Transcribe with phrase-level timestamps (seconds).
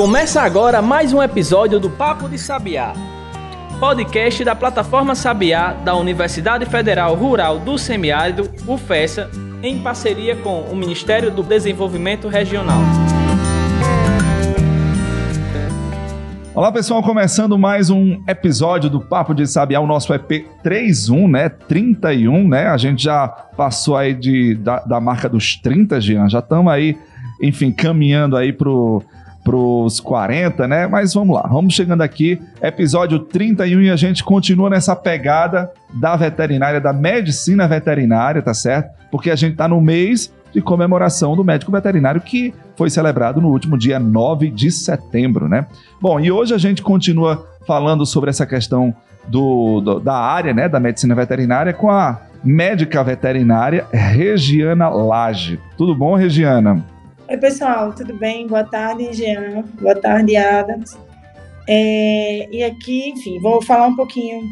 [0.00, 2.94] Começa agora mais um episódio do Papo de Sabiá,
[3.78, 9.30] podcast da plataforma Sabiá da Universidade Federal Rural do Semiárido, UFESA,
[9.62, 12.80] em parceria com o Ministério do Desenvolvimento Regional.
[16.54, 21.50] Olá pessoal, começando mais um episódio do Papo de Sabiá, o nosso EP 31, né?
[21.50, 22.68] 31, né?
[22.68, 26.96] A gente já passou aí de, da, da marca dos 30, Jean, já estamos aí,
[27.42, 29.04] enfim, caminhando aí pro
[29.42, 30.86] para os 40, né?
[30.86, 36.14] Mas vamos lá, vamos chegando aqui, episódio 31 e a gente continua nessa pegada da
[36.16, 38.90] veterinária, da medicina veterinária, tá certo?
[39.10, 43.48] Porque a gente tá no mês de comemoração do médico veterinário que foi celebrado no
[43.48, 45.66] último dia 9 de setembro, né?
[46.00, 48.94] Bom, e hoje a gente continua falando sobre essa questão
[49.28, 55.60] do, do da área, né, da medicina veterinária com a médica veterinária Regiana Lage.
[55.76, 56.84] Tudo bom, Regiana?
[57.30, 58.48] Oi, pessoal, tudo bem?
[58.48, 59.62] Boa tarde, Jean.
[59.80, 60.98] Boa tarde, Adams.
[61.68, 64.42] É, e aqui, enfim, vou falar um pouquinho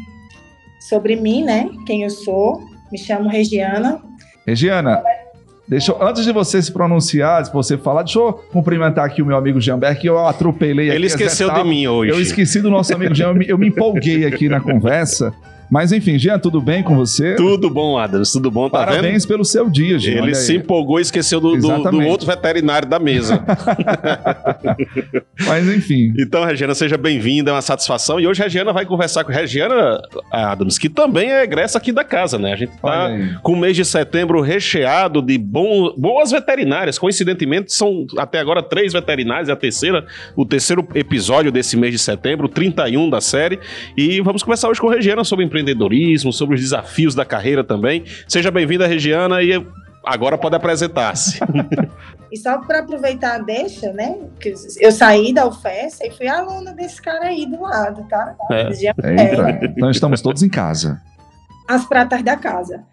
[0.79, 1.69] sobre mim, né?
[1.85, 2.63] Quem eu sou.
[2.89, 4.01] Me chamo Regiana.
[4.47, 5.03] Regiana,
[5.67, 9.25] deixa eu, antes de você se pronunciar, se você falar, deixa eu cumprimentar aqui o
[9.25, 12.13] meu amigo Jeanberg, que eu atropelei Ele esqueceu de mim hoje.
[12.13, 15.33] Eu esqueci do nosso amigo Jean, eu me, eu me empolguei aqui na conversa.
[15.69, 17.35] Mas enfim, Jean, tudo bem com você?
[17.35, 19.27] Tudo bom, Adams, tudo bom, tá Parabéns vendo?
[19.27, 20.23] pelo seu dia, Jean.
[20.23, 23.43] Ele se empolgou e esqueceu do, do, do, outro veterinário da mesa.
[25.45, 26.11] Mas enfim.
[26.17, 28.19] Então, Regiana, seja bem-vinda, é uma satisfação.
[28.19, 31.91] E hoje a Regiana vai conversar com a Regiana Adams, que também é egressa aqui
[31.91, 32.53] da casa, né?
[32.53, 33.09] A gente tá
[33.43, 36.97] com o mês de setembro recheado de bom, boas veterinárias.
[36.97, 40.03] Coincidentemente, são até agora três veterinárias, a terceira,
[40.35, 43.59] o terceiro episódio desse mês de setembro, 31 da série.
[43.95, 47.63] E vamos conversar hoje com a Regiana sobre empreendedorismo empreendedorismo, sobre os desafios da carreira
[47.63, 48.03] também.
[48.27, 49.51] Seja bem-vinda, Regiana, e
[50.03, 51.39] agora pode apresentar-se.
[52.31, 54.17] e só para aproveitar a deixa, né?
[54.39, 58.35] Que eu saí da UFES e fui aluna desse cara aí do lado, tá?
[58.51, 58.69] É.
[59.03, 61.01] É, então estamos todos em casa.
[61.67, 62.83] As pratas da casa.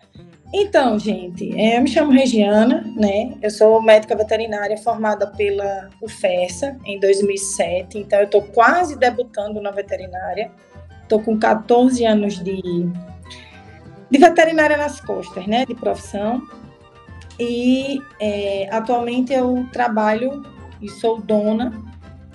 [0.53, 3.35] Então, gente, é, eu me chamo Regiana, né?
[3.43, 9.71] Eu sou médica veterinária formada pela UFESA em 2007, então eu estou quase debutando na
[9.71, 10.51] veterinária.
[11.07, 12.61] Estou com 14 anos de,
[14.11, 16.43] de veterinária nas costas, né, de profissão.
[17.39, 20.43] E é, atualmente eu trabalho
[20.83, 21.73] e sou dona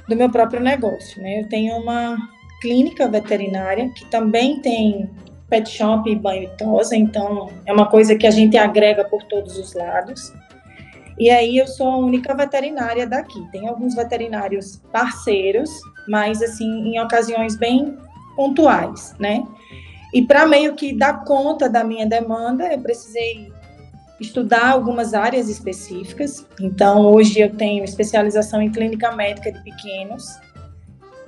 [0.08, 1.22] do meu próprio negócio.
[1.22, 1.42] Né?
[1.42, 2.18] Eu tenho uma
[2.62, 5.10] clínica veterinária que também tem
[5.50, 9.22] pet shop e banho e tosa, então é uma coisa que a gente agrega por
[9.24, 10.34] todos os lados.
[11.20, 13.46] E aí eu sou a única veterinária daqui.
[13.52, 15.70] Tem alguns veterinários parceiros,
[16.08, 17.98] mas assim, em ocasiões bem
[18.42, 19.46] pontuais, né?
[20.12, 23.54] E para meio que dar conta da minha demanda, eu precisei
[24.20, 26.48] estudar algumas áreas específicas.
[26.60, 30.26] Então, hoje eu tenho especialização em clínica médica de pequenos,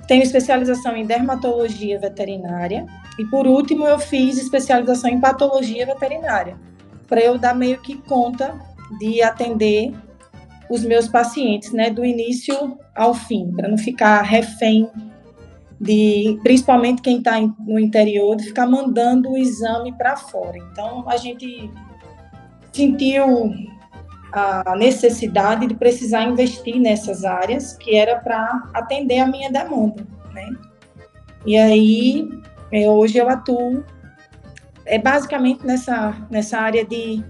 [0.08, 2.84] tenho especialização em dermatologia veterinária
[3.16, 6.56] e, por último, eu fiz especialização em patologia veterinária,
[7.06, 8.58] para eu dar meio que conta
[8.98, 9.94] de atender
[10.68, 14.90] os meus pacientes, né, do início ao fim, para não ficar refém
[15.84, 20.56] de principalmente quem está no interior, de ficar mandando o exame para fora.
[20.72, 21.70] Então, a gente
[22.72, 23.52] sentiu
[24.32, 30.48] a necessidade de precisar investir nessas áreas que era para atender a minha demanda, né?
[31.46, 32.28] E aí,
[32.72, 33.84] é, hoje eu atuo
[34.86, 37.22] é basicamente nessa, nessa área de,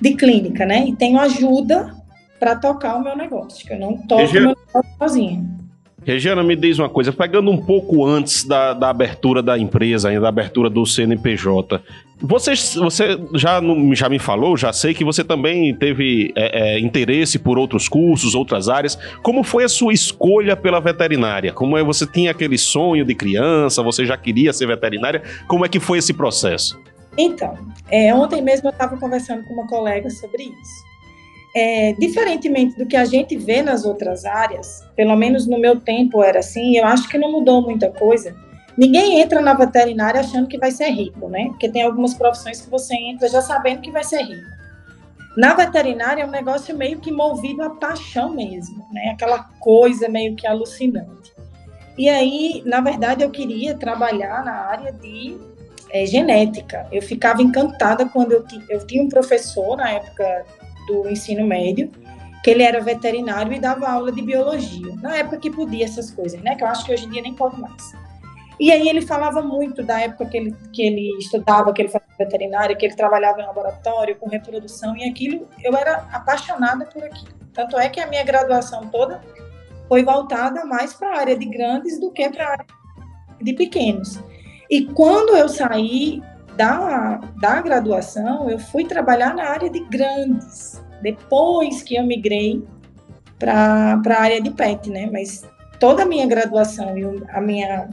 [0.00, 0.86] de clínica, né?
[0.86, 1.94] E tenho ajuda
[2.38, 5.55] para tocar o meu negócio, que eu não toco o meu negócio sozinha.
[6.06, 10.20] Regiana, me diz uma coisa, pegando um pouco antes da, da abertura da empresa, ainda
[10.20, 11.82] da abertura do CNPJ,
[12.20, 13.60] você, você já,
[13.92, 18.36] já me falou, já sei que você também teve é, é, interesse por outros cursos,
[18.36, 18.96] outras áreas.
[19.20, 21.52] Como foi a sua escolha pela veterinária?
[21.52, 23.82] Como é você tinha aquele sonho de criança?
[23.82, 25.24] Você já queria ser veterinária?
[25.48, 26.80] Como é que foi esse processo?
[27.18, 27.58] Então,
[27.90, 30.85] é, ontem mesmo eu estava conversando com uma colega sobre isso
[31.58, 36.22] é, diferentemente do que a gente vê nas outras áreas, pelo menos no meu tempo
[36.22, 38.36] era assim, eu acho que não mudou muita coisa.
[38.76, 41.46] Ninguém entra na veterinária achando que vai ser rico, né?
[41.46, 44.44] Porque tem algumas profissões que você entra já sabendo que vai ser rico.
[45.34, 49.12] Na veterinária é um negócio meio que movido a paixão mesmo, né?
[49.14, 51.32] Aquela coisa meio que alucinante.
[51.96, 55.38] E aí, na verdade, eu queria trabalhar na área de
[55.90, 56.86] é, genética.
[56.92, 60.44] Eu ficava encantada quando eu, eu tinha um professor na época
[60.86, 61.90] do ensino médio,
[62.42, 64.94] que ele era veterinário e dava aula de biologia.
[65.02, 66.54] Na época que podia essas coisas, né?
[66.54, 67.92] Que eu acho que hoje em dia nem pode mais.
[68.58, 72.08] E aí ele falava muito da época que ele, que ele estudava, que ele fazia
[72.18, 77.34] veterinária, que ele trabalhava em laboratório com reprodução e aquilo, eu era apaixonada por aquilo.
[77.52, 79.20] Tanto é que a minha graduação toda
[79.88, 82.66] foi voltada mais para a área de grandes do que para a área
[83.40, 84.18] de pequenos.
[84.70, 86.22] E quando eu saí
[86.56, 92.66] da, da graduação, eu fui trabalhar na área de grandes, depois que eu migrei
[93.38, 95.08] para a área de PET, né?
[95.12, 95.44] Mas
[95.78, 97.90] toda a minha graduação e a minha,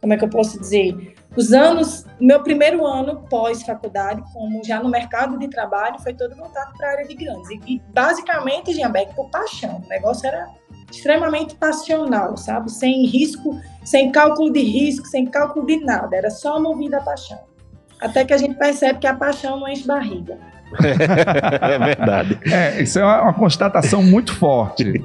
[0.00, 4.88] como é que eu posso dizer, os anos, meu primeiro ano pós-faculdade, como já no
[4.88, 7.50] mercado de trabalho, foi todo voltado para a área de grandes.
[7.50, 9.82] E, e basicamente, Gianbeck, por paixão.
[9.84, 10.48] O negócio era
[10.90, 12.70] extremamente passional, sabe?
[12.70, 16.16] Sem risco, sem cálculo de risco, sem cálculo de nada.
[16.16, 17.53] Era só movida a paixão.
[18.00, 20.38] Até que a gente percebe que a paixão não enche barriga.
[21.60, 22.38] é verdade.
[22.50, 25.00] É, isso é uma, uma constatação muito forte.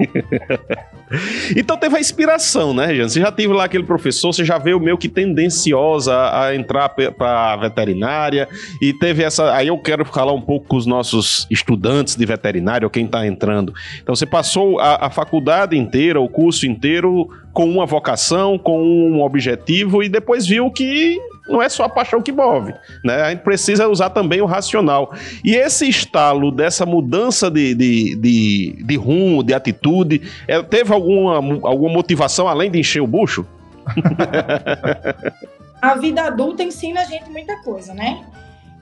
[1.55, 3.07] então teve a inspiração, né, Jean?
[3.07, 7.53] Você já teve lá aquele professor, você já veio meio que tendenciosa a entrar para
[7.53, 8.47] a veterinária
[8.81, 9.53] e teve essa.
[9.53, 13.25] Aí eu quero falar um pouco com os nossos estudantes de veterinária, ou quem está
[13.25, 13.73] entrando.
[14.01, 19.21] Então você passou a, a faculdade inteira, o curso inteiro, com uma vocação, com um
[19.21, 21.17] objetivo e depois viu que
[21.47, 22.73] não é só a paixão que move,
[23.03, 23.23] né?
[23.23, 25.13] A gente precisa usar também o racional.
[25.43, 31.35] E esse estalo dessa mudança de, de, de, de rumo, de atitude, é, teve alguma,
[31.67, 33.45] alguma motivação além de encher o bucho?
[35.81, 38.23] a vida adulta ensina a gente muita coisa, né?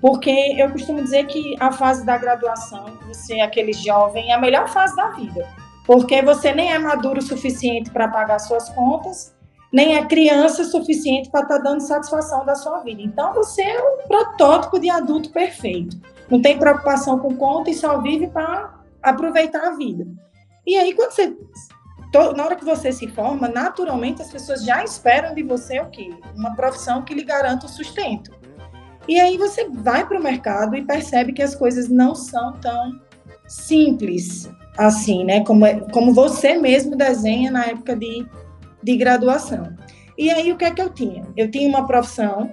[0.01, 4.39] Porque eu costumo dizer que a fase da graduação, você é aquele jovem, é a
[4.39, 5.47] melhor fase da vida.
[5.87, 9.33] Porque você nem é maduro o suficiente para pagar suas contas,
[9.71, 13.01] nem é criança suficiente para estar tá dando satisfação da sua vida.
[13.01, 15.97] Então você é um protótipo de adulto perfeito.
[16.29, 20.05] Não tem preocupação com conta e só vive para aproveitar a vida.
[20.65, 21.35] E aí quando você
[22.35, 26.09] na hora que você se forma, naturalmente as pessoas já esperam de você o quê?
[26.35, 28.31] Uma profissão que lhe garanta o sustento.
[29.07, 32.99] E aí você vai para o mercado e percebe que as coisas não são tão
[33.47, 35.43] simples assim, né?
[35.43, 38.25] Como, é, como você mesmo desenha na época de
[38.81, 39.75] de graduação.
[40.17, 41.25] E aí, o que é que eu tinha?
[41.35, 42.51] Eu tinha uma profissão,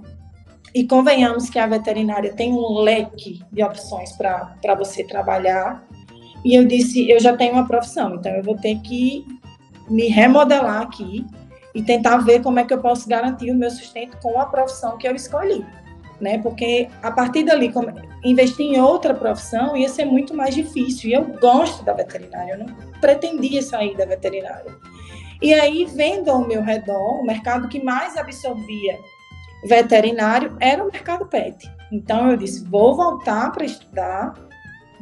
[0.75, 5.87] e convenhamos que a veterinária tem um leque de opções para você trabalhar.
[6.45, 9.25] E eu disse: eu já tenho uma profissão, então eu vou ter que
[9.89, 11.25] me remodelar aqui
[11.75, 14.99] e tentar ver como é que eu posso garantir o meu sustento com a profissão
[14.99, 15.65] que eu escolhi.
[16.21, 16.39] Né?
[16.39, 17.73] Porque a partir dali,
[18.25, 21.11] investir em outra profissão ia ser muito mais difícil.
[21.11, 22.67] E eu gosto da veterinária, eu não
[23.01, 24.73] pretendia sair da veterinária.
[25.43, 28.99] E aí, vendo ao meu redor, o mercado que mais absorvia
[29.65, 31.71] veterinário era o mercado pet.
[31.93, 34.35] Então, eu disse: vou voltar para estudar,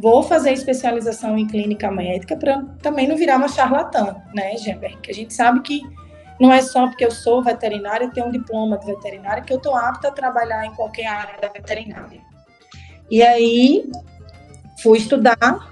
[0.00, 4.98] vou fazer especialização em clínica médica para também não virar uma charlatã, né, Gember?
[5.00, 5.82] Que a gente sabe que
[6.42, 9.76] não é só porque eu sou veterinária, tenho um diploma de veterinária, que eu estou
[9.76, 12.20] apta a trabalhar em qualquer área da veterinária.
[13.08, 13.88] E aí,
[14.82, 15.70] fui estudar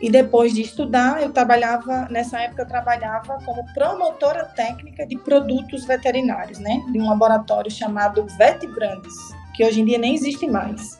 [0.00, 5.84] e depois de estudar, eu trabalhava, nessa época eu trabalhava como promotora técnica de produtos
[5.84, 6.82] veterinários, né?
[6.90, 9.14] De um laboratório chamado Vetbrands,
[9.54, 10.98] que hoje em dia nem existe mais.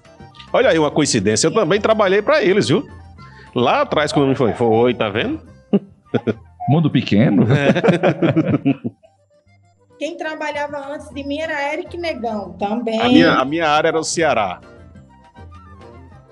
[0.52, 2.86] Olha aí uma coincidência, eu também trabalhei para eles, viu?
[3.54, 5.40] Lá atrás, quando foi, foi, tá vendo?
[6.68, 7.46] Mundo pequeno.
[7.52, 7.72] É.
[9.98, 13.00] Quem trabalhava antes de mim era Eric Negão, também.
[13.00, 14.60] A minha, a minha área era o Ceará.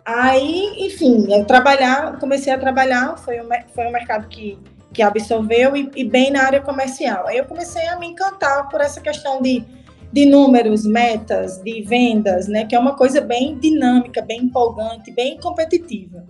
[0.05, 4.59] Aí, enfim, eu trabalhar, comecei a trabalhar, foi um, foi um mercado que,
[4.93, 7.29] que absorveu e, e, bem na área comercial.
[7.29, 9.65] Aí eu comecei a me encantar por essa questão de,
[10.13, 12.65] de números, metas, de vendas, né?
[12.65, 16.25] Que é uma coisa bem dinâmica, bem empolgante, bem competitiva.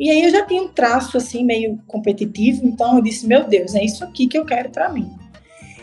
[0.00, 3.74] E aí eu já tinha um traço assim meio competitivo, então eu disse, meu Deus,
[3.74, 5.14] é isso aqui que eu quero para mim.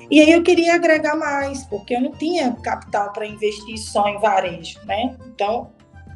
[0.09, 4.17] E aí eu queria agregar mais, porque eu não tinha capital para investir só em
[4.19, 5.15] varejo, né?
[5.27, 5.69] Então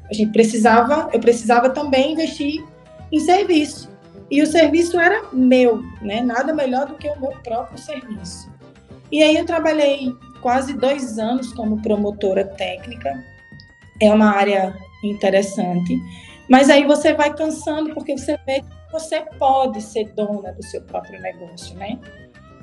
[0.09, 2.65] a gente precisava, eu precisava também investir
[3.11, 3.87] em serviço.
[4.31, 6.21] E o serviço era meu, né?
[6.21, 8.49] Nada melhor do que o meu próprio serviço.
[9.11, 13.23] E aí eu trabalhei quase dois anos como promotora técnica.
[14.01, 15.99] É uma área interessante.
[16.49, 20.81] Mas aí você vai cansando porque você vê que você pode ser dona do seu
[20.81, 21.97] próprio negócio, né?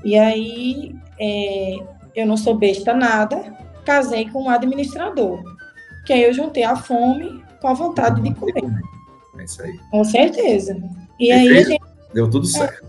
[0.05, 1.77] E aí é,
[2.15, 5.43] eu não sou besta nada, casei com um administrador
[6.09, 8.65] que aí eu juntei a fome com a vontade de comer.
[9.39, 9.79] É isso aí.
[9.91, 10.83] Com certeza.
[11.21, 11.83] E aí a gente...
[12.15, 12.83] Deu tudo certo.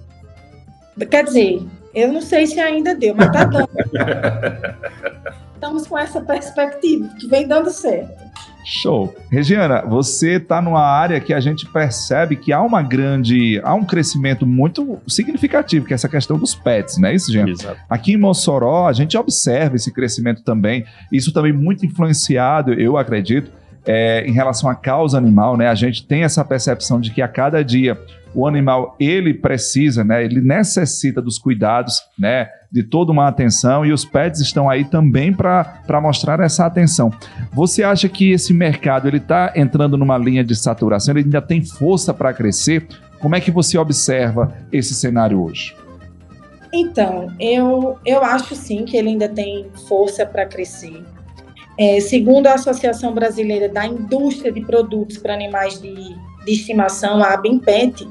[1.11, 1.61] Quer dizer,
[1.93, 3.69] eu não sei se ainda deu, mas tá dando.
[5.53, 8.28] Estamos com essa perspectiva, que vem dando certo.
[8.69, 9.15] Show.
[9.31, 13.83] Regiana, você está numa área que a gente percebe que há uma grande, há um
[13.83, 17.51] crescimento muito significativo, que é essa questão dos pets, não é isso, gente?
[17.51, 17.79] Exato.
[17.89, 23.51] Aqui em Mossoró, a gente observa esse crescimento também, isso também muito influenciado, eu acredito,
[23.85, 25.67] é, em relação à causa animal, né?
[25.67, 27.99] A gente tem essa percepção de que a cada dia
[28.35, 30.23] o animal ele precisa, né?
[30.23, 32.47] Ele necessita dos cuidados, né?
[32.71, 37.11] De toda uma atenção e os pets estão aí também para mostrar essa atenção.
[37.51, 41.13] Você acha que esse mercado ele está entrando numa linha de saturação?
[41.13, 42.87] Ele ainda tem força para crescer?
[43.19, 45.75] Como é que você observa esse cenário hoje?
[46.71, 51.03] Então, eu, eu acho sim que ele ainda tem força para crescer.
[51.77, 57.33] É, segundo a Associação Brasileira da Indústria de Produtos para Animais de, de Estimação, a
[57.33, 58.07] ABIMPET,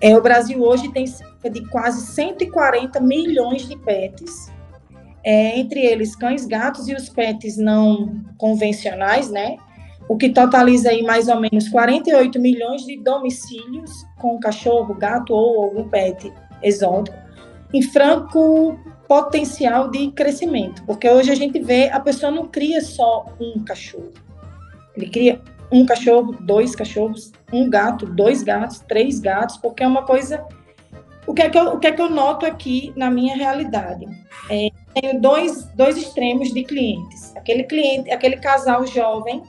[0.00, 1.04] é, o Brasil hoje tem
[1.48, 4.52] cerca de quase 140 milhões de pets,
[5.24, 9.56] é, entre eles cães, gatos e os pets não convencionais, né?
[10.08, 15.64] O que totaliza aí mais ou menos 48 milhões de domicílios com cachorro, gato ou
[15.64, 17.16] algum pet exótico
[17.74, 23.26] em franco potencial de crescimento, porque hoje a gente vê a pessoa não cria só
[23.40, 24.12] um cachorro,
[24.96, 25.40] ele cria
[25.70, 30.44] um cachorro, dois cachorros, um gato, dois gatos, três gatos, porque é uma coisa.
[31.28, 34.08] O que é que eu, o que é que eu noto aqui na minha realidade?
[34.48, 37.36] É, tenho dois, dois extremos de clientes.
[37.36, 39.42] Aquele cliente, aquele casal jovem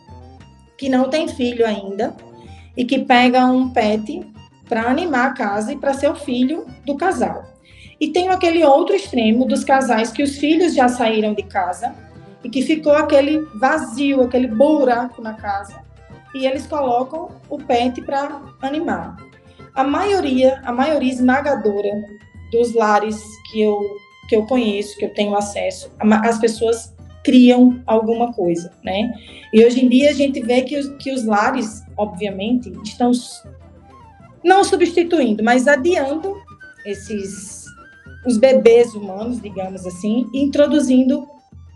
[0.77, 2.13] que não tem filho ainda
[2.75, 4.29] e que pega um pet
[4.67, 7.45] para animar a casa e para ser o filho do casal.
[7.97, 11.95] E tem aquele outro extremo dos casais que os filhos já saíram de casa
[12.43, 15.81] e que ficou aquele vazio, aquele buraco na casa
[16.35, 19.28] e eles colocam o pet para animar.
[19.75, 22.03] A maioria, a maioria esmagadora
[22.51, 23.21] dos lares
[23.51, 23.79] que eu
[24.27, 29.11] que eu conheço, que eu tenho acesso, as pessoas criam alguma coisa, né?
[29.51, 33.11] E hoje em dia a gente vê que os, que os lares, obviamente, estão
[34.43, 36.37] não substituindo, mas adiando
[36.85, 37.65] esses
[38.25, 41.27] os bebês humanos, digamos assim, introduzindo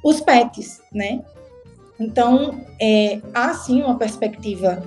[0.04, 1.24] os pets, né?
[2.00, 4.84] Então, é, há sim uma perspectiva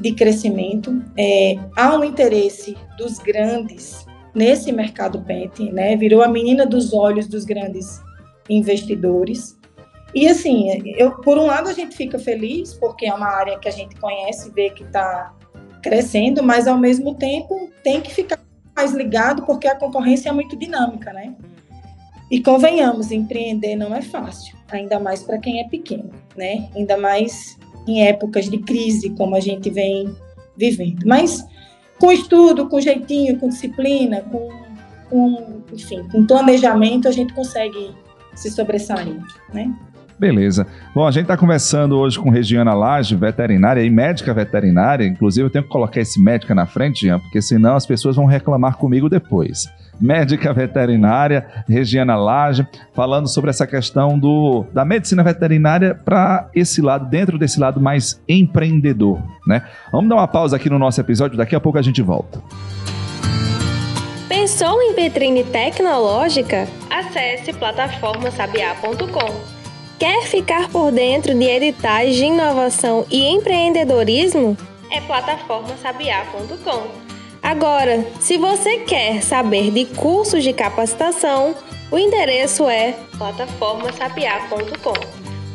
[0.00, 5.96] de crescimento, é, há um interesse dos grandes nesse mercado pet, né?
[5.96, 8.00] Virou a menina dos olhos dos grandes
[8.48, 9.58] investidores.
[10.14, 13.68] E assim, eu, por um lado a gente fica feliz porque é uma área que
[13.68, 15.34] a gente conhece, vê que está
[15.82, 18.38] crescendo, mas ao mesmo tempo tem que ficar
[18.74, 21.34] mais ligado porque a concorrência é muito dinâmica, né?
[22.30, 26.68] E convenhamos, empreender não é fácil, ainda mais para quem é pequeno, né?
[26.74, 30.14] Ainda mais em épocas de crise como a gente vem
[30.56, 31.04] vivendo.
[31.06, 31.44] Mas
[31.98, 34.48] com estudo, com jeitinho, com disciplina, com,
[35.08, 37.94] com enfim, com planejamento, a gente consegue
[38.34, 39.16] se sobressair,
[39.52, 39.72] né?
[40.18, 40.66] Beleza.
[40.94, 45.06] Bom, a gente está conversando hoje com Regiana Lage, veterinária e médica veterinária.
[45.06, 48.26] Inclusive, eu tenho que colocar esse médica na frente, Jean, porque senão as pessoas vão
[48.26, 49.66] reclamar comigo depois.
[50.00, 57.06] Médica veterinária, Regiana Lage, falando sobre essa questão do, da medicina veterinária para esse lado,
[57.06, 59.62] dentro desse lado mais empreendedor, né?
[59.92, 62.40] Vamos dar uma pausa aqui no nosso episódio, daqui a pouco a gente volta.
[64.28, 66.66] Pensou em vitrine tecnológica?
[66.88, 69.60] Acesse plataformasabiá.com
[70.00, 74.56] Quer ficar por dentro de editais de inovação e empreendedorismo?
[74.90, 77.09] É plataformasabiá.com.
[77.50, 81.56] Agora, se você quer saber de cursos de capacitação,
[81.90, 84.94] o endereço é plataformasabiá.com.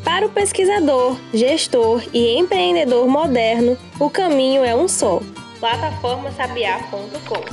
[0.04, 5.22] Para o pesquisador, gestor e empreendedor moderno, o caminho é um só:
[5.62, 7.46] plataformasabiá.com.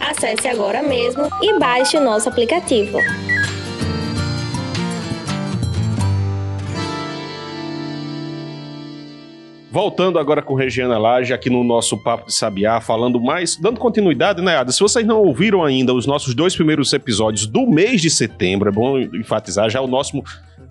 [0.00, 2.96] Acesse agora mesmo e baixe o nosso aplicativo.
[9.72, 14.42] Voltando agora com Regiana Lage, aqui no nosso Papo de Sabiá, falando mais, dando continuidade,
[14.42, 14.70] né, Ada?
[14.70, 18.72] Se vocês não ouviram ainda os nossos dois primeiros episódios do mês de setembro, é
[18.72, 20.22] bom enfatizar, já o nosso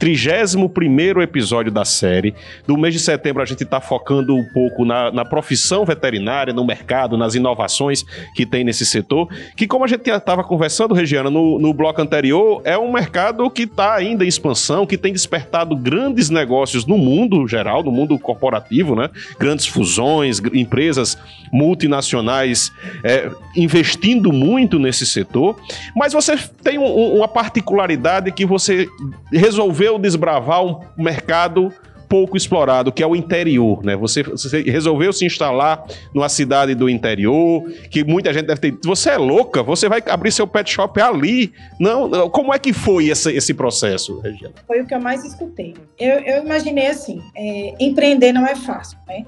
[0.02, 2.34] 31 episódio da série.
[2.66, 6.66] Do mês de setembro, a gente está focando um pouco na, na, profissão veterinária, no
[6.66, 8.04] mercado, nas inovações
[8.34, 9.30] que tem nesse setor.
[9.56, 13.62] Que, como a gente estava conversando, Regiana, no, no bloco anterior, é um mercado que
[13.62, 18.96] está ainda em expansão, que tem despertado grandes negócios no mundo geral, no mundo corporativo,
[18.96, 19.08] né?
[19.38, 21.16] Grandes fusões, empresas
[21.54, 22.72] multinacionais
[23.04, 25.60] é, investindo muito nesse setor.
[25.96, 28.88] Mas você tem um, uma particularidade que você
[29.32, 31.74] resolveu resolveu desbravar um mercado
[32.08, 33.96] pouco explorado, que é o interior, né?
[33.96, 38.78] Você, você, resolveu se instalar numa cidade do interior, que muita gente deve ter.
[38.84, 39.64] Você é louca?
[39.64, 41.54] Você vai abrir seu pet shop ali?
[41.80, 42.30] Não, não.
[42.30, 44.52] como é que foi esse, esse processo, Regina?
[44.68, 45.74] Foi o que eu mais escutei.
[45.98, 49.26] Eu, eu imaginei assim: é, empreender não é fácil, né?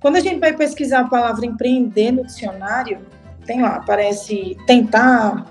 [0.00, 2.98] Quando a gente vai pesquisar a palavra empreender no dicionário,
[3.44, 5.44] tem lá, aparece tentar,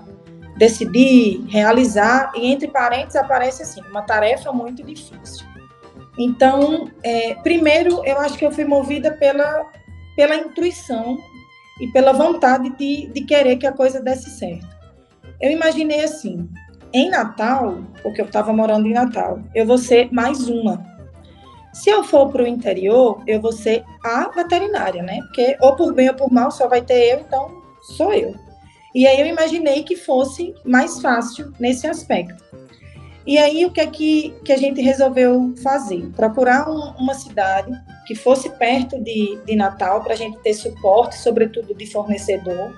[0.56, 5.46] decidir, realizar, e entre parênteses aparece assim, uma tarefa muito difícil.
[6.18, 9.66] Então, é, primeiro, eu acho que eu fui movida pela,
[10.14, 11.18] pela intuição
[11.80, 14.68] e pela vontade de, de querer que a coisa desse certo.
[15.40, 16.48] Eu imaginei assim,
[16.92, 20.84] em Natal, porque eu estava morando em Natal, eu vou ser mais uma.
[21.72, 25.18] Se eu for para o interior, eu vou ser a veterinária, né?
[25.22, 28.34] Porque ou por bem ou por mal só vai ter eu, então sou eu.
[28.94, 32.42] E aí eu imaginei que fosse mais fácil nesse aspecto.
[33.26, 36.10] E aí o que é que, que a gente resolveu fazer?
[36.16, 37.72] Procurar um, uma cidade
[38.06, 42.74] que fosse perto de, de Natal para a gente ter suporte, sobretudo de fornecedor.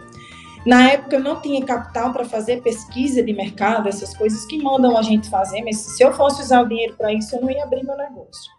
[0.66, 4.96] Na época eu não tinha capital para fazer pesquisa de mercado, essas coisas que mandam
[4.96, 7.64] a gente fazer, mas se eu fosse usar o dinheiro para isso, eu não ia
[7.64, 8.52] abrir meu negócio.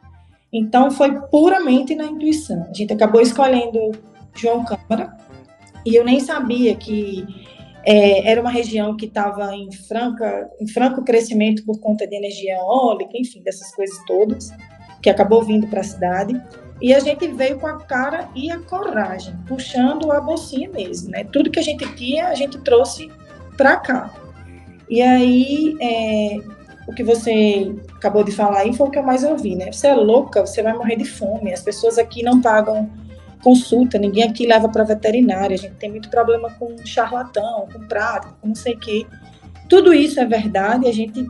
[0.52, 2.68] Então foi puramente na intuição.
[2.70, 3.92] A gente acabou escolhendo
[4.36, 5.18] João Câmara
[5.86, 7.26] e eu nem sabia que
[7.86, 12.56] é, era uma região que estava em, franca, em franco crescimento por conta de energia
[12.56, 14.52] eólica, enfim, dessas coisas todas,
[15.02, 16.42] que acabou vindo para a cidade.
[16.82, 21.24] E a gente veio com a cara e a coragem, puxando a bolsinha mesmo, né?
[21.32, 23.10] Tudo que a gente tinha, a gente trouxe
[23.56, 24.14] para cá.
[24.90, 26.40] E aí, é,
[26.88, 29.72] o que você acabou de falar aí foi o que eu mais ouvi, né?
[29.72, 31.54] Você é louca, você vai morrer de fome.
[31.54, 32.90] As pessoas aqui não pagam
[33.46, 35.54] consulta, ninguém aqui leva para veterinária.
[35.54, 39.06] A gente tem muito problema com charlatão, com prática, com não sei o quê.
[39.70, 40.88] Tudo isso é verdade.
[40.88, 41.24] A gente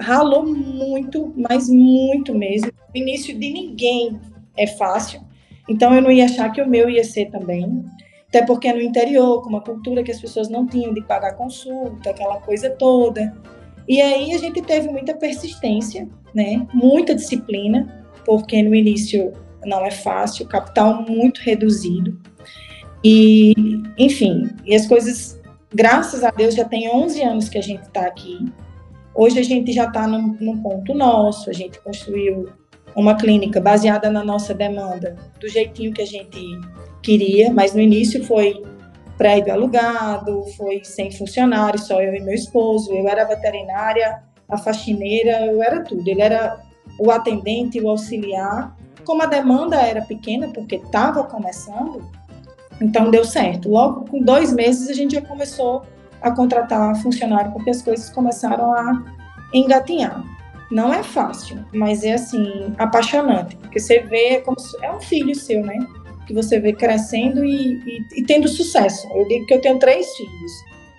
[0.00, 2.72] ralou muito, mas muito mesmo.
[2.92, 4.20] O início de ninguém
[4.56, 5.20] é fácil.
[5.68, 7.84] Então eu não ia achar que o meu ia ser também.
[8.28, 12.10] Até porque no interior, com uma cultura que as pessoas não tinham de pagar consulta,
[12.10, 13.32] aquela coisa toda.
[13.86, 16.66] E aí a gente teve muita persistência, né?
[16.74, 19.32] Muita disciplina, porque no início
[19.64, 22.18] não é fácil, capital muito reduzido.
[23.02, 23.52] E,
[23.98, 25.40] enfim, e as coisas,
[25.72, 28.38] graças a Deus, já tem 11 anos que a gente está aqui.
[29.14, 32.48] Hoje a gente já está num, num ponto nosso, a gente construiu
[32.96, 36.40] uma clínica baseada na nossa demanda, do jeitinho que a gente
[37.02, 38.62] queria, mas no início foi
[39.16, 42.92] prédio alugado, foi sem funcionários, só eu e meu esposo.
[42.92, 46.06] Eu era veterinária, a faxineira, eu era tudo.
[46.08, 46.60] Ele era
[46.98, 48.76] o atendente, o auxiliar.
[49.04, 52.02] Como a demanda era pequena, porque estava começando,
[52.80, 53.68] então deu certo.
[53.68, 55.82] Logo com dois meses a gente já começou
[56.22, 59.02] a contratar funcionário, porque as coisas começaram a
[59.52, 60.24] engatinhar.
[60.70, 65.64] Não é fácil, mas é assim, apaixonante, porque você vê como é um filho seu,
[65.64, 65.76] né?
[66.26, 69.06] Que você vê crescendo e, e, e tendo sucesso.
[69.14, 70.52] Eu digo que eu tenho três filhos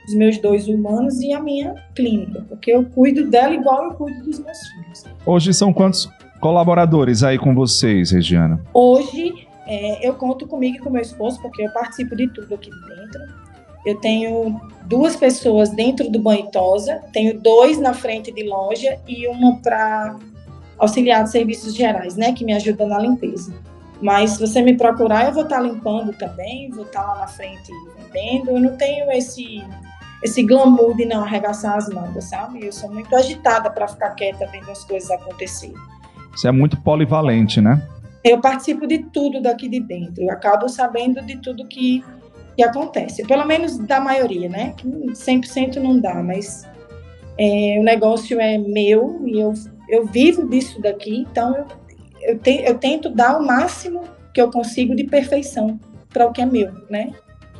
[0.07, 4.23] os meus dois humanos e a minha clínica, porque eu cuido dela igual eu cuido
[4.23, 5.03] dos meus filhos.
[5.25, 6.09] Hoje são quantos
[6.45, 8.61] colaboradores aí com vocês, Regiana?
[8.71, 12.69] Hoje é, eu conto comigo e com meu esposo, porque eu participo de tudo aqui
[12.69, 13.19] dentro.
[13.83, 19.27] Eu tenho duas pessoas dentro do banho tosa, tenho dois na frente de loja e
[19.27, 20.17] uma para
[20.77, 23.51] auxiliar de serviços gerais, né, que me ajuda na limpeza.
[23.99, 27.71] Mas se você me procurar, eu vou estar limpando também, vou estar lá na frente
[27.97, 28.51] vendendo.
[28.51, 29.63] Eu não tenho esse
[30.21, 32.63] esse glamour de não arregaçar as mangas, sabe?
[32.63, 35.75] Eu sou muito agitada para ficar quieta vendo as coisas acontecerem.
[36.35, 37.81] Você é muito polivalente, né?
[38.23, 40.23] Eu participo de tudo daqui de dentro.
[40.23, 42.03] Eu acabo sabendo de tudo que,
[42.55, 43.25] que acontece.
[43.25, 44.73] Pelo menos da maioria, né?
[44.83, 46.67] 100% não dá, mas
[47.37, 49.53] é, o negócio é meu e eu,
[49.89, 51.17] eu vivo disso daqui.
[51.17, 51.65] Então, eu,
[52.21, 54.01] eu, te, eu tento dar o máximo
[54.33, 57.13] que eu consigo de perfeição para o que é meu, né?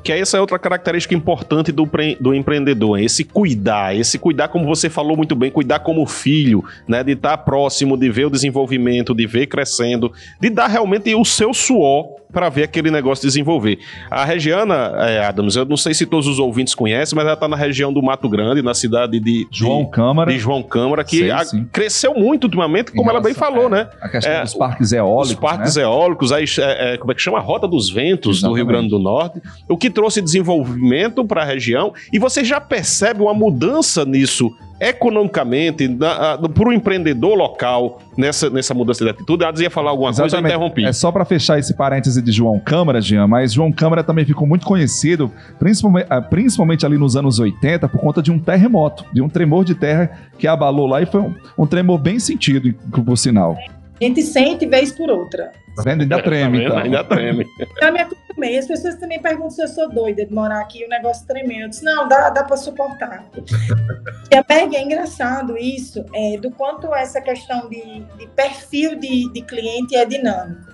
[0.05, 1.89] Que essa é outra característica importante do,
[2.19, 6.63] do empreendedor, é esse cuidar, esse cuidar, como você falou muito bem, cuidar como filho,
[6.87, 7.03] né?
[7.03, 11.55] De estar próximo, de ver o desenvolvimento, de ver crescendo, de dar realmente o seu
[11.55, 13.79] suor para ver aquele negócio desenvolver.
[14.11, 17.47] A Regiana, é, Adams, eu não sei se todos os ouvintes conhecem, mas ela está
[17.47, 20.29] na região do Mato Grande, na cidade de João Câmara.
[20.29, 23.89] De João Câmara, que sei, a, cresceu muito ultimamente, como ela bem falou, é, né?
[24.01, 25.29] A questão é, dos parques eólicos.
[25.29, 25.83] Os parques né?
[25.83, 27.37] eólicos, aí, é, é, como é que chama?
[27.37, 28.51] A Rota dos Ventos Exatamente.
[28.51, 32.59] do Rio Grande do Norte, o que trouxe desenvolvimento para a região, e você já
[32.59, 39.43] percebe uma mudança nisso economicamente, para o empreendedor local, nessa, nessa mudança de atitude.
[39.43, 40.31] Ela ia falar alguma Exatamente.
[40.31, 40.85] coisa, eu interrompi.
[40.85, 44.47] É só para fechar esse parêntese de João Câmara, Jean, mas João Câmara também ficou
[44.47, 49.21] muito conhecido, principalmente, ah, principalmente ali nos anos 80, por conta de um terremoto, de
[49.21, 53.17] um tremor de terra que abalou lá e foi um, um tremor bem sentido, por
[53.17, 53.57] sinal.
[53.99, 55.51] A gente sente vez por outra.
[55.75, 56.01] Tá vendo?
[56.01, 56.77] Ainda treme, tá então.
[56.77, 57.45] Ainda treme.
[57.81, 58.57] Eu me acostumei.
[58.57, 61.63] As pessoas também perguntam se eu sou doida de morar aqui e o negócio tremendo.
[61.63, 63.25] Eu disse, não, dá, dá para suportar.
[64.31, 69.31] e a PEG é engraçado isso, é, do quanto essa questão de, de perfil de,
[69.31, 70.73] de cliente é dinâmico.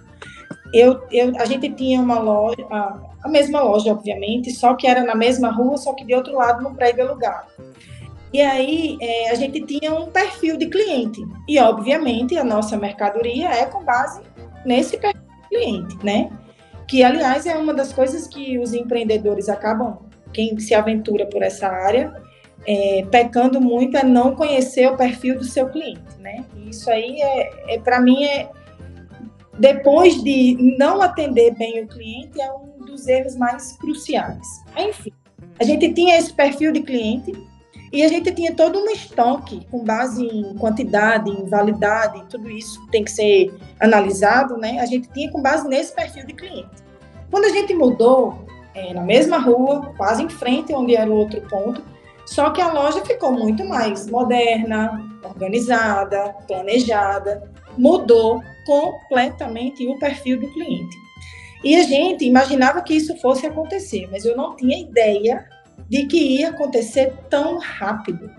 [0.74, 5.04] Eu, eu, a gente tinha uma loja, a, a mesma loja, obviamente, só que era
[5.04, 7.48] na mesma rua, só que de outro lado no prédio alugado.
[8.34, 11.22] E aí é, a gente tinha um perfil de cliente.
[11.48, 14.22] E, obviamente, a nossa mercadoria é com base
[14.66, 16.32] nesse perfil de cliente, né?
[16.88, 20.00] Que, aliás, é uma das coisas que os empreendedores acabam,
[20.34, 22.14] quem se aventura por essa área,
[22.66, 26.46] é, pecando muito é não conhecer o perfil do seu cliente, né?
[26.70, 28.50] Isso aí é, é para mim é
[29.58, 34.48] depois de não atender bem o cliente é um dos erros mais cruciais.
[34.78, 35.12] Enfim,
[35.60, 37.32] a gente tinha esse perfil de cliente
[37.92, 42.80] e a gente tinha todo um estoque com base em quantidade, em validade, tudo isso
[42.88, 44.80] tem que ser analisado, né?
[44.80, 46.70] A gente tinha com base nesse perfil de cliente.
[47.30, 51.42] Quando a gente mudou é, na mesma rua, quase em frente onde era o outro
[51.50, 51.84] ponto,
[52.26, 60.48] só que a loja ficou muito mais moderna, organizada, planejada, mudou completamente o perfil do
[60.54, 60.96] cliente.
[61.64, 65.46] E a gente imaginava que isso fosse acontecer, mas eu não tinha ideia
[65.92, 68.32] de que ia acontecer tão rápido.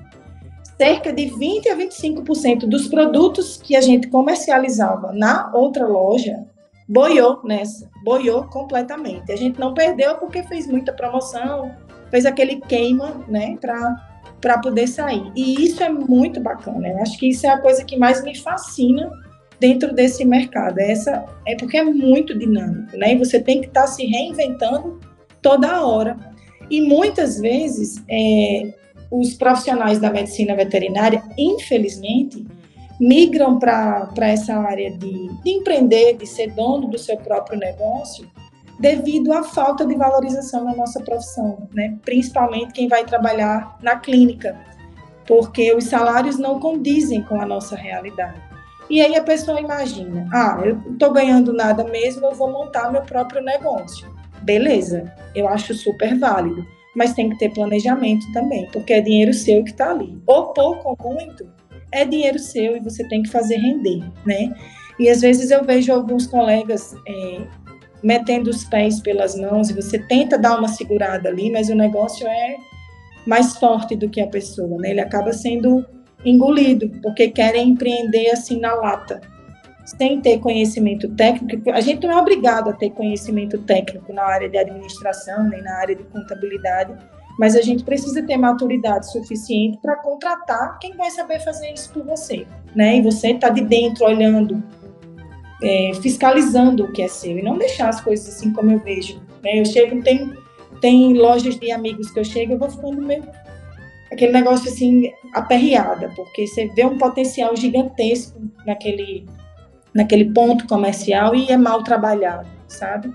[0.74, 6.46] Cerca de 20 a 25% dos produtos que a gente comercializava na outra loja
[6.88, 9.30] boiou nessa, boiou completamente.
[9.30, 11.70] A gente não perdeu porque fez muita promoção,
[12.10, 13.58] fez aquele queima, né,
[14.40, 15.30] para poder sair.
[15.36, 16.88] E isso é muito bacana.
[16.88, 19.10] Eu acho que isso é a coisa que mais me fascina
[19.60, 20.78] dentro desse mercado.
[20.78, 23.12] Essa é porque é muito dinâmico, né?
[23.12, 24.98] E você tem que estar tá se reinventando
[25.42, 26.31] toda hora.
[26.70, 28.72] E muitas vezes é,
[29.10, 32.46] os profissionais da medicina veterinária, infelizmente,
[32.98, 38.26] migram para essa área de, de empreender, de ser dono do seu próprio negócio,
[38.80, 41.98] devido à falta de valorização na nossa profissão, né?
[42.04, 44.56] principalmente quem vai trabalhar na clínica,
[45.26, 48.40] porque os salários não condizem com a nossa realidade.
[48.88, 52.90] E aí a pessoa imagina: ah, eu não estou ganhando nada mesmo, eu vou montar
[52.90, 54.11] meu próprio negócio
[54.42, 59.64] beleza, eu acho super válido, mas tem que ter planejamento também, porque é dinheiro seu
[59.64, 60.20] que está ali.
[60.26, 61.48] Ou pouco ou muito,
[61.90, 64.54] é dinheiro seu e você tem que fazer render, né?
[64.98, 67.40] E às vezes eu vejo alguns colegas é,
[68.02, 72.26] metendo os pés pelas mãos e você tenta dar uma segurada ali, mas o negócio
[72.26, 72.56] é
[73.26, 74.90] mais forte do que a pessoa, né?
[74.90, 75.84] Ele acaba sendo
[76.24, 79.20] engolido, porque querem empreender assim na lata
[79.84, 84.48] sem ter conhecimento técnico, a gente não é obrigado a ter conhecimento técnico na área
[84.48, 86.94] de administração, nem na área de contabilidade,
[87.38, 92.04] mas a gente precisa ter maturidade suficiente para contratar quem vai saber fazer isso por
[92.04, 92.98] você, né?
[92.98, 94.62] E você está de dentro olhando,
[95.62, 99.20] é, fiscalizando o que é seu e não deixar as coisas assim como eu vejo.
[99.42, 99.60] Né?
[99.60, 100.32] Eu chego, tem,
[100.80, 103.24] tem lojas de amigos que eu chego, eu vou ficando meio
[104.12, 109.26] aquele negócio assim aperreada, porque você vê um potencial gigantesco naquele
[109.94, 113.12] naquele ponto comercial e é mal trabalhado, sabe?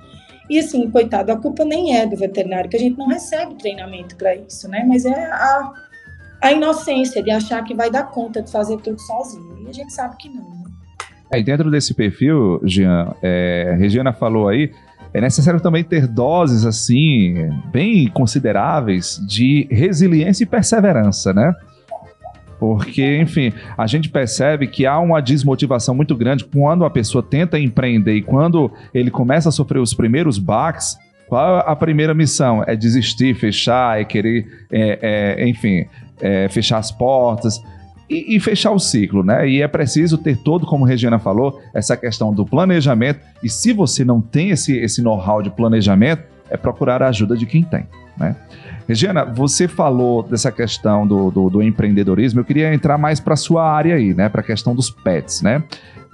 [0.50, 4.16] E assim, coitado, a culpa nem é do veterinário, que a gente não recebe treinamento
[4.16, 4.86] para isso, né?
[4.88, 5.74] Mas é a,
[6.42, 9.66] a inocência de achar que vai dar conta de fazer tudo sozinho.
[9.66, 10.50] E a gente sabe que não.
[10.50, 10.58] Né?
[11.32, 14.72] É, dentro desse perfil, Jean, é, Regina falou aí,
[15.14, 21.54] é necessário também ter doses assim bem consideráveis de resiliência e perseverança, né?
[22.60, 27.60] Porque, enfim, a gente percebe que há uma desmotivação muito grande quando a pessoa tenta
[27.60, 30.98] empreender e quando ele começa a sofrer os primeiros baques.
[31.28, 32.64] Qual a primeira missão?
[32.66, 35.86] É desistir, fechar, é querer, é, é, enfim,
[36.22, 37.62] é, fechar as portas
[38.10, 39.48] e, e, fechar o ciclo, né?
[39.48, 43.20] E é preciso ter todo, como a Regina falou, essa questão do planejamento.
[43.44, 47.46] E se você não tem esse, esse know-how de planejamento, é procurar a ajuda de
[47.46, 47.86] quem tem,
[48.18, 48.36] né?
[48.88, 53.70] Regina, você falou dessa questão do, do, do empreendedorismo, eu queria entrar mais para sua
[53.70, 54.30] área aí, né?
[54.30, 55.62] Para a questão dos pets, né?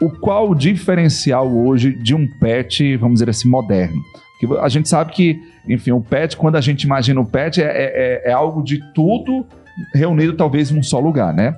[0.01, 4.01] O qual o diferencial hoje de um pet, vamos dizer assim, moderno?
[4.39, 7.67] Porque a gente sabe que, enfim, o pet, quando a gente imagina o pet, é,
[7.67, 9.45] é, é algo de tudo
[9.93, 11.55] reunido talvez em um só lugar, né?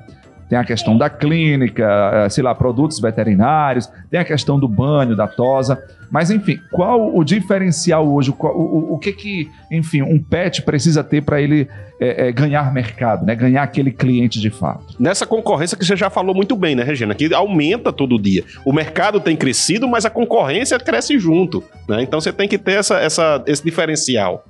[0.49, 5.15] Tem a questão da clínica, eh, sei lá, produtos veterinários, tem a questão do banho,
[5.15, 5.81] da tosa.
[6.11, 8.29] Mas, enfim, qual o diferencial hoje?
[8.29, 11.67] O, o, o que que, enfim, um pet precisa ter para ele
[11.99, 13.35] é, é, ganhar mercado, né?
[13.35, 14.95] Ganhar aquele cliente de fato.
[14.99, 17.15] Nessa concorrência que você já falou muito bem, né, Regina?
[17.15, 18.43] Que aumenta todo dia.
[18.63, 21.63] O mercado tem crescido, mas a concorrência cresce junto.
[21.89, 22.03] Né?
[22.03, 24.45] Então você tem que ter essa, essa, esse diferencial.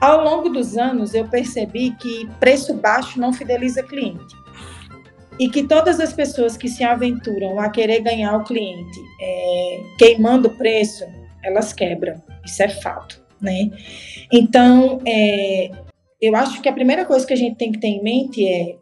[0.00, 4.36] Ao longo dos anos, eu percebi que preço baixo não fideliza cliente
[5.38, 10.48] e que todas as pessoas que se aventuram a querer ganhar o cliente é, queimando
[10.48, 11.04] o preço,
[11.42, 12.20] elas quebram.
[12.44, 13.70] Isso é fato, né?
[14.32, 15.70] Então, é,
[16.20, 18.76] eu acho que a primeira coisa que a gente tem que ter em mente é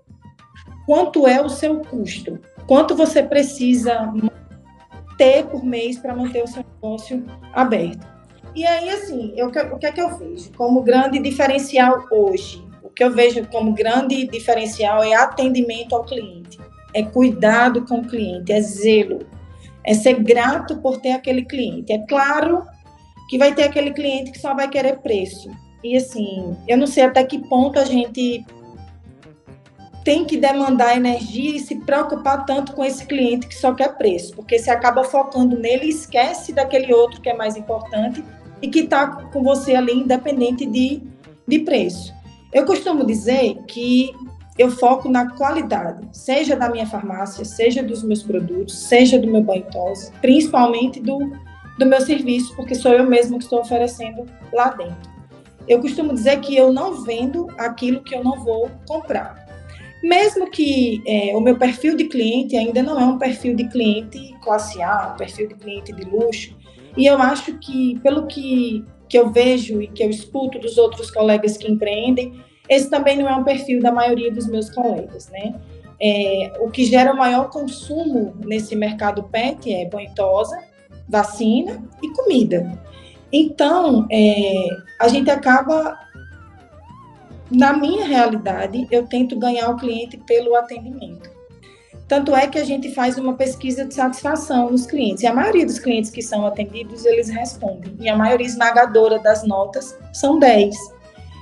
[0.87, 4.13] quanto é o seu custo, quanto você precisa
[5.19, 8.07] ter por mês para manter o seu negócio aberto.
[8.55, 12.66] E aí, assim, eu, o que é que eu vejo como grande diferencial hoje?
[12.97, 16.59] Que eu vejo como grande diferencial é atendimento ao cliente,
[16.95, 19.27] é cuidado com o cliente, é zelo,
[19.85, 21.93] é ser grato por ter aquele cliente.
[21.93, 22.65] É claro
[23.29, 25.51] que vai ter aquele cliente que só vai querer preço.
[25.85, 28.45] E assim, eu não sei até que ponto a gente
[30.03, 34.35] tem que demandar energia e se preocupar tanto com esse cliente que só quer preço,
[34.35, 38.25] porque você acaba focando nele e esquece daquele outro que é mais importante
[38.63, 41.03] e que está com você ali independente de,
[41.47, 42.16] de preço.
[42.57, 44.15] Eu costumo dizer que
[44.57, 49.43] eu foco na qualidade, seja da minha farmácia, seja dos meus produtos, seja do meu
[49.43, 51.19] banho tosse, principalmente do,
[51.79, 55.11] do meu serviço, porque sou eu mesmo que estou oferecendo lá dentro.
[55.69, 59.47] Eu costumo dizer que eu não vendo aquilo que eu não vou comprar.
[60.03, 64.35] Mesmo que é, o meu perfil de cliente ainda não é um perfil de cliente
[64.43, 66.57] classe A, um perfil de cliente de luxo,
[66.97, 71.11] e eu acho que, pelo que, que eu vejo e que eu escuto dos outros
[71.11, 75.55] colegas que empreendem, esse também não é um perfil da maioria dos meus colegas, né?
[76.01, 80.59] É, o que gera o maior consumo nesse mercado pet é banhosa,
[81.09, 82.79] vacina e comida.
[83.33, 84.69] Então, é,
[85.01, 85.99] a gente acaba
[87.51, 91.31] na minha realidade, eu tento ganhar o cliente pelo atendimento.
[92.09, 95.25] Tanto é que a gente faz uma pesquisa de satisfação nos clientes.
[95.25, 97.97] E a maioria dos clientes que são atendidos, eles respondem.
[97.99, 100.77] E a maioria esmagadora das notas são 10.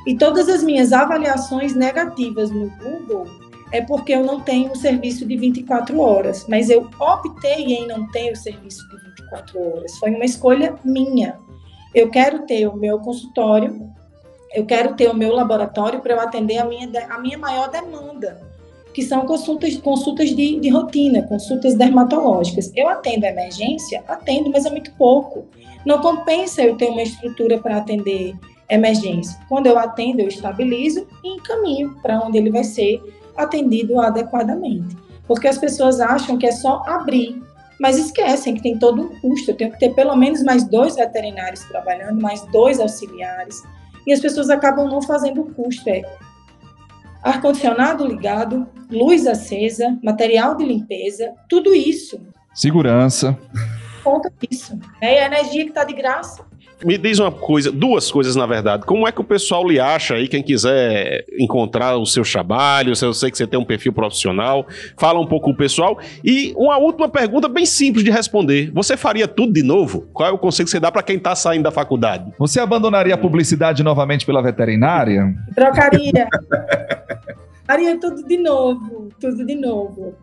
[0.06, 3.26] E todas as minhas avaliações negativas no Google
[3.72, 6.46] é porque eu não tenho o serviço de 24 horas.
[6.48, 9.98] Mas eu optei em não ter o serviço de 24 horas.
[9.98, 11.38] Foi uma escolha minha.
[11.94, 13.94] Eu quero ter o meu consultório
[14.54, 18.40] eu quero ter o meu laboratório para eu atender a minha, a minha maior demanda,
[18.94, 22.70] que são consultas, consultas de, de rotina, consultas dermatológicas.
[22.76, 24.04] Eu atendo a emergência?
[24.06, 25.44] Atendo, mas é muito pouco.
[25.84, 28.36] Não compensa eu ter uma estrutura para atender
[28.68, 29.38] emergência.
[29.48, 33.02] Quando eu atendo, eu estabilizo e encaminho para onde ele vai ser
[33.36, 34.96] atendido adequadamente.
[35.26, 37.42] Porque as pessoas acham que é só abrir,
[37.80, 39.50] mas esquecem que tem todo um custo.
[39.50, 43.62] Eu tenho que ter pelo menos mais dois veterinários trabalhando, mais dois auxiliares
[44.06, 45.88] e as pessoas acabam não fazendo o custo.
[45.88, 46.02] É
[47.22, 52.20] ar-condicionado ligado, luz acesa, material de limpeza, tudo isso.
[52.54, 53.36] Segurança.
[54.02, 54.78] Conta isso.
[55.00, 56.44] É a energia que está de graça.
[56.82, 58.84] Me diz uma coisa, duas coisas na verdade.
[58.84, 63.14] Como é que o pessoal lhe acha aí, quem quiser encontrar o seu trabalho, eu
[63.14, 65.98] sei que você tem um perfil profissional, fala um pouco com o pessoal.
[66.24, 68.70] E uma última pergunta bem simples de responder.
[68.72, 70.08] Você faria tudo de novo?
[70.12, 72.32] Qual é o conselho que você dá para quem está saindo da faculdade?
[72.38, 75.34] Você abandonaria a publicidade novamente pela veterinária?
[75.54, 76.28] Trocaria.
[77.66, 80.14] Faria tudo de novo, tudo de novo.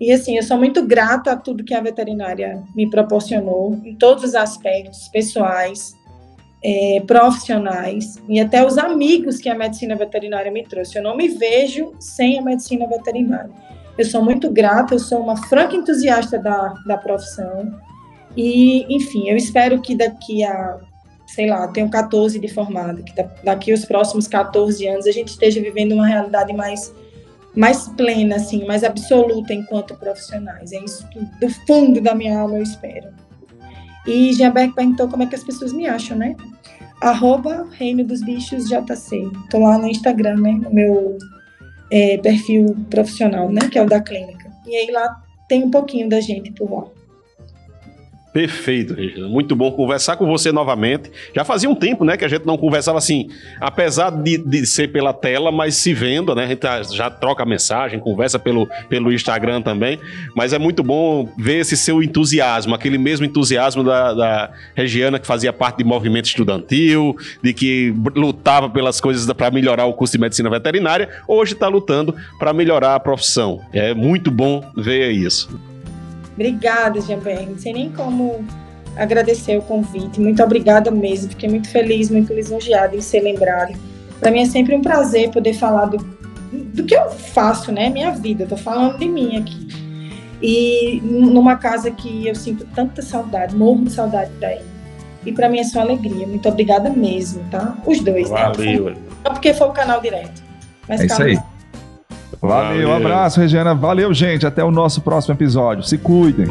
[0.00, 4.22] E assim, eu sou muito grata a tudo que a veterinária me proporcionou, em todos
[4.22, 5.94] os aspectos pessoais,
[6.62, 10.98] é, profissionais e até os amigos que a medicina veterinária me trouxe.
[10.98, 13.50] Eu não me vejo sem a medicina veterinária.
[13.96, 17.72] Eu sou muito grata, eu sou uma franca entusiasta da, da profissão.
[18.36, 20.78] E, enfim, eu espero que daqui a,
[21.26, 25.60] sei lá, tenho 14 de formada, que daqui os próximos 14 anos a gente esteja
[25.60, 26.92] vivendo uma realidade mais
[27.56, 30.70] mais plena, assim, mais absoluta enquanto profissionais.
[30.70, 33.08] É isso que, do fundo da minha alma, eu espero.
[34.08, 36.34] E Jeanberg perguntou como é que as pessoas me acham, né?
[36.98, 39.30] Arroba Reino dos Bichos JC.
[39.50, 40.52] Tô lá no Instagram, né?
[40.52, 41.18] No meu
[41.92, 43.68] é, perfil profissional, né?
[43.70, 44.50] Que é o da clínica.
[44.66, 46.84] E aí lá tem um pouquinho da gente por lá.
[48.38, 49.26] Perfeito, Regina.
[49.26, 51.10] Muito bom conversar com você novamente.
[51.34, 54.92] Já fazia um tempo, né, que a gente não conversava assim, apesar de, de ser
[54.92, 56.44] pela tela, mas se vendo, né?
[56.44, 59.98] A gente já troca mensagem, conversa pelo, pelo Instagram também.
[60.36, 65.26] Mas é muito bom ver esse seu entusiasmo, aquele mesmo entusiasmo da, da Regiana que
[65.26, 70.20] fazia parte de movimento estudantil, de que lutava pelas coisas para melhorar o curso de
[70.20, 73.62] medicina veterinária, hoje está lutando para melhorar a profissão.
[73.72, 75.50] É muito bom ver isso.
[76.38, 77.46] Obrigada, Jean-Pierre.
[77.46, 78.44] Não sei nem como
[78.96, 80.20] agradecer o convite.
[80.20, 81.30] Muito obrigada mesmo.
[81.30, 83.72] Fiquei muito feliz, muito lisonjeada em ser lembrada.
[84.20, 85.96] Para mim é sempre um prazer poder falar do,
[86.52, 87.90] do que eu faço, né?
[87.90, 88.44] Minha vida.
[88.44, 89.66] Estou falando de mim aqui.
[90.40, 94.60] E numa casa que eu sinto tanta saudade, morro de saudade daí.
[95.26, 96.24] E para mim é só alegria.
[96.24, 97.76] Muito obrigada mesmo, tá?
[97.84, 98.42] Os dois, né?
[98.42, 98.90] Valeu.
[98.90, 98.96] né?
[99.26, 100.40] Só porque foi o canal direto.
[100.88, 101.38] Mas é isso aí.
[102.40, 102.88] Valeu, Valeu.
[102.88, 103.74] Um abraço, Regiana.
[103.74, 104.46] Valeu, gente.
[104.46, 105.82] Até o nosso próximo episódio.
[105.82, 106.46] Se cuidem.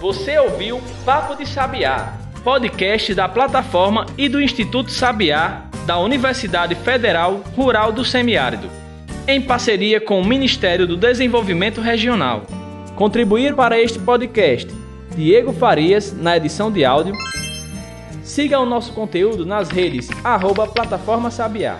[0.00, 7.40] Você ouviu Papo de Sabiá, podcast da plataforma e do Instituto Sabiá da Universidade Federal
[7.56, 8.68] Rural do Semiárido,
[9.26, 12.42] em parceria com o Ministério do Desenvolvimento Regional.
[12.96, 14.68] Contribuir para este podcast,
[15.16, 17.14] Diego Farias, na edição de áudio.
[18.22, 21.78] Siga o nosso conteúdo nas redes arroba Plataforma Sabiá.